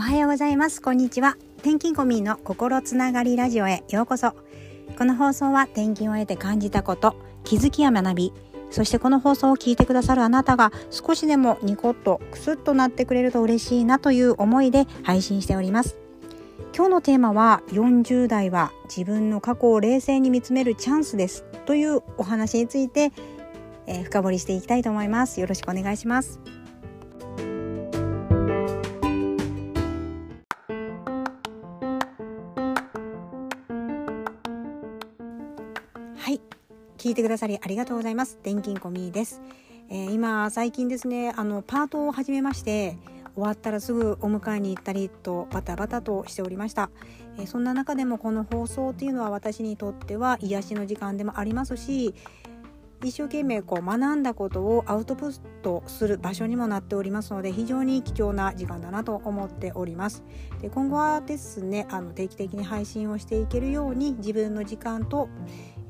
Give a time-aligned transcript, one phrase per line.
[0.00, 0.80] おはようございます。
[0.80, 1.36] こんにちは。
[1.58, 4.34] 転勤コミの心つながりラジオへようこそ。
[4.96, 8.32] この放送は転勤を得て感じたこと気づきや学び
[8.70, 15.98] そしてこの放送を聞いてくださるあなたが少しでもニコッとクスッとなってくれると嬉しいなという思いで配信しております。
[16.74, 23.12] 今日のテーマは40代は自分の過去を冷静に見つめるチャンスですというお話について、
[23.86, 25.42] えー、深掘りしていきたいと思います。
[25.42, 26.40] よろしくお願いします。
[36.20, 36.40] はい。
[36.98, 38.38] 聞いてくださりありがとうございます。
[38.42, 39.40] 電金コミです、
[39.88, 42.98] えー、今最近ですねあのパートを始めまして
[43.34, 46.90] 終わったらすぐお迎えに行ったりとバタバタとしておりました、
[47.38, 52.14] えー、そんな中でもこの放送っていうのは私にとっては癒しの時間でもありますし
[53.02, 60.22] 一生懸命こう学んだことをアウトプットする場所にもなっておりますので非常に貴重な時間だなと思っております。
[60.60, 65.30] で今後はですねあの定期的に配信をしていけるように自分の時間と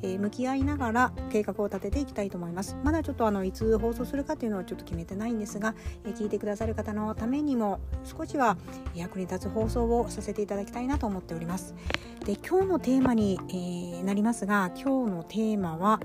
[0.02, 2.76] え向き合いながら計画を立てていきたいと思います。
[2.84, 8.56] まだちょっとあのいつ放送するかっていうのはちょっと決めてないんですが、え聞いてくださる方のためにも少しは
[8.94, 11.74] 役に立つ放送をさせていただきたいなと思っております。
[12.24, 16.00] で今日のテーマに、えー、なりますが今日のテーマは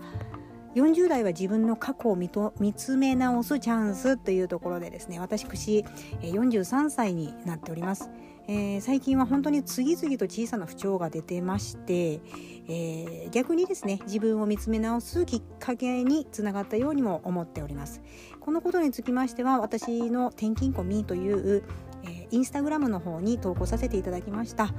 [0.75, 8.09] 40代は自分の過去を見と見つめ直すチャンスというところでですね私43歳になっております。
[8.47, 12.21] えー、最近は本当に次々と小さな不調が出てまして、
[12.67, 18.01] えー、逆にですね自分を見つめ直すきっかけにつながったようにも思っております。
[18.39, 21.63] このことにつきましては私の転勤コミという、
[22.03, 24.73] えー、インスタグラムの方に投稿させていただきました。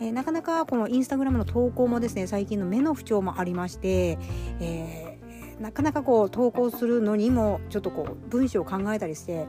[0.00, 4.18] えー、なかなかこのインスタグラムの投稿もですね最近の目の不調もありまして、
[4.60, 9.48] えー、なかなかこう投稿するのにもちょっとこう文章を考えたりして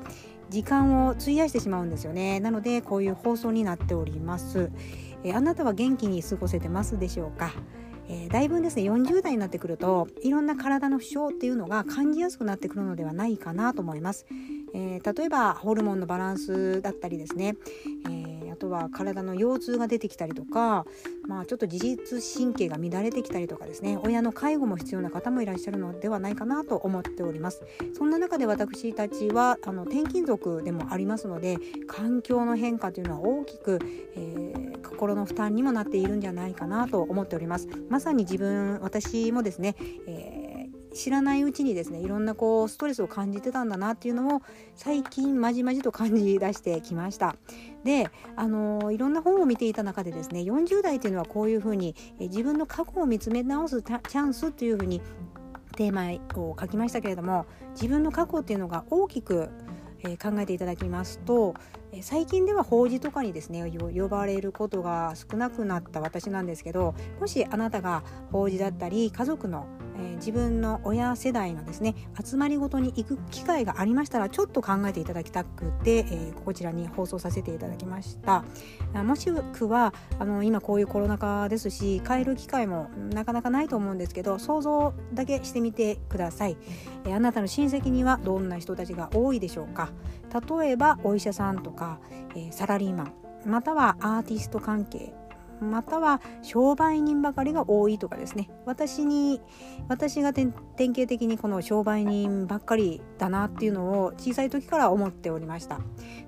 [0.50, 2.40] 時間を費やしてしまうんですよね。
[2.40, 4.72] なのでこういう放送になっております、
[5.24, 7.52] えー、あなたは元気に過ごせてますでしょうか？
[8.12, 14.26] えー、だいぶですね40代になってくるといろんな体の不調っていうのが感じやすくなってくるのではないかなと思います、
[14.74, 17.56] えー、例えばホルモンのバランスだったりですね、
[18.06, 18.29] えー
[18.60, 20.86] とは体の腰痛が出てきたりとか、
[21.28, 27.64] まあ、ちょっと自律神経が乱れてきたりとかですね親の介護も必要な方もいらっしゃるのではないかなと思っております。
[27.98, 33.80] そんな中で私たちはあの転勤族でもありますので環境の変化というのは大きく、
[34.16, 37.68] えー、心の負担にもなっているんじゃないかなと思っております。
[37.90, 39.76] まさに自分私もですね、
[40.08, 40.39] えー
[40.94, 44.42] 知らないうちにですねいろんなこうストレスを感じてたんだなっていうのを
[44.76, 47.36] 最近まじまじと感じ出してきました。
[47.84, 55.02] であのいろんな本を見ていた中でですね40代というのはこういうふうにえ自分の過去を見つめ直すチャンスというふうに
[55.76, 59.50] テーマを書きましたけれども自分の過去っていうのが大きく
[60.04, 61.56] え、考えていただきますと、
[61.92, 69.66] え、最近では法事とかにですね呼ばれることが少なくなった私なんですけどもしあなたが法事だったり家族の
[70.00, 78.44] え、自分の親世代のですね集まりごとに行く機会がありましたらちょっと考えていただきたくて、え、こちらに放送させていただきました。
[79.04, 86.58] もしくはあの今こういうコロナ禍ですし帰る機会もなかなかないと思うんですけど想像だけしてみてください、
[87.06, 89.90] え、あなたの親戚にはどんな人たちが多いでしょうか？
[90.60, 92.00] 例えばお医者さんとか、
[92.36, 93.14] えサラリーマン
[93.46, 95.14] またはアーティスト関係
[95.62, 98.50] または商売人ばかりが多いとかですね。
[98.66, 99.42] 私に
[99.88, 105.80] 私が典型的にこの商売人ばっかりだなっていうのを小さい時から思っておりました。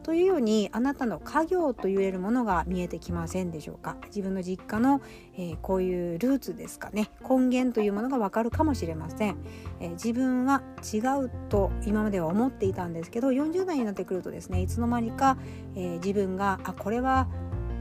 [0.04, 3.98] というようにあなたの家業と言えるものが見えてきませんでしょうか。
[4.08, 5.02] 自分の実家の、
[5.36, 7.10] えー、こういうルーツですかね。
[7.28, 9.38] 根源というものがわかるかもしれません、
[9.80, 10.62] えー、自分は
[10.94, 15.38] 違うと今までは思っていたんですけど40代になってくるとですねいつの間にか、
[15.76, 17.28] えー、自分があこれは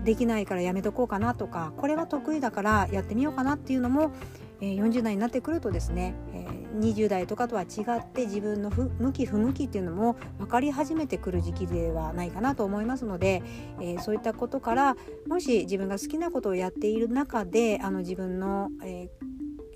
[0.04, 4.12] できないからやめとこうかなとかこれは得意だからやってみようかなっていうのも、
[4.60, 6.46] え、40代になってくるとですね、え、
[6.78, 13.42] 20代とかとは違って自分の向き不向きっていうのも分かり始めてくる時期ではないかなと思いますので、
[13.80, 19.29] えー、そういったことからもし自分が好きなことをやっている中であの自分の、えー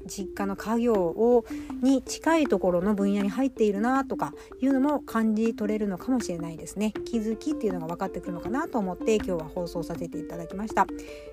[0.06, 1.45] 実家の家業を
[1.83, 10.87] に近いところの分野に入っているなとかいうのも感じ取れるのかもしれないですね気づきっていうのが分かってくるのかなと思って今日は放送させていただきました、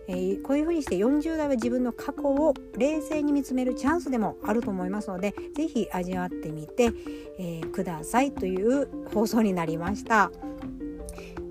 [0.08, 6.92] えー、こういうふうにして40代は自分の過去を冷静に見つめるチャンスでもあると思いますので是非味わってみて、
[7.40, 10.32] えー、くださいという放送になりました。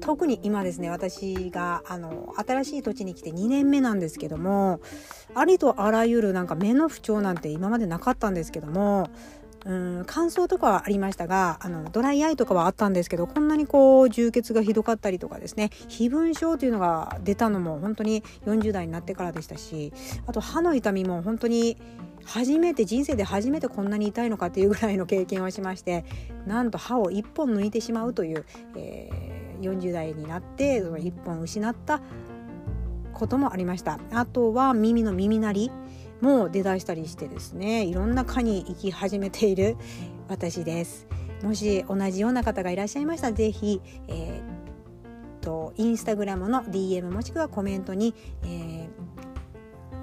[0.01, 4.81] 特に今ですね私があの新しい土地に来て2年目なんですけども
[5.35, 9.09] ありとあらゆるなんか目の不調なんて今までなかったんですけども
[9.67, 19.93] うん乾燥とかはありましたがあのドライアイとかはあったんですけどこんなにこう充血がひどかったりとかですね飛蚊症というのが出たのも本当に40代になってからでしたし
[20.27, 21.77] あと歯の痛みも本当に
[22.25, 26.05] 初めて人生で初めてこんなに痛いのかっていうぐらいの経験をしまして
[26.47, 28.45] なんと歯を1本抜いてしまうという、
[28.77, 32.01] えー、40代になってその1本失った
[33.13, 33.99] こともありました。
[34.13, 35.73] あとは耳の耳鳴り
[36.21, 39.77] も出だしたりしてですねいろんな科に行き始めている
[40.29, 41.07] 私です。
[41.43, 48.89] もし同じような方がいらっしゃいましたら是非、えー、とインスタグラムの DM もしくはコメントに、え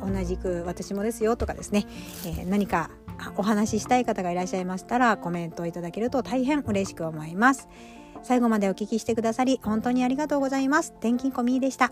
[0.01, 1.85] ー、同じく私もですよとかですね、
[2.25, 2.89] えー、何か
[3.35, 7.67] お話ししたい方がいらっしゃいましたらコメントをいただけると大変嬉しく思います。
[8.23, 10.91] 最後までお聞きしてくださり本当にありがとうございます。
[10.99, 11.91] 転勤コミーでした。